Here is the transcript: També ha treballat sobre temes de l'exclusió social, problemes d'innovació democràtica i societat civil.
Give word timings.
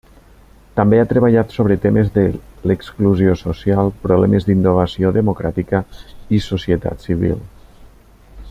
També 0.77 0.99
ha 1.01 1.07
treballat 1.11 1.51
sobre 1.57 1.77
temes 1.83 2.09
de 2.15 2.23
l'exclusió 2.71 3.35
social, 3.43 3.93
problemes 4.07 4.49
d'innovació 4.49 5.15
democràtica 5.21 5.83
i 6.39 6.45
societat 6.51 7.07
civil. 7.11 7.39